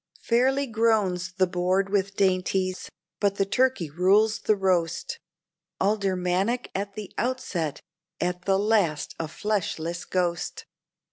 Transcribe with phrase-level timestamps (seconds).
[0.23, 5.19] Fairly groans the board with dainties, but the turkey rules the roast,
[5.79, 7.83] Aldermanic at the outset,
[8.19, 10.65] at the last a fleshless ghost.